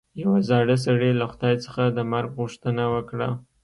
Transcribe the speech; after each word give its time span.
یوه 0.21 0.39
زاړه 0.49 0.75
سړي 0.85 1.11
له 1.19 1.25
خدای 1.31 1.55
څخه 1.65 1.81
د 1.87 1.99
مرګ 2.11 2.29
غوښتنه 2.39 2.83
وکړه. 2.93 3.29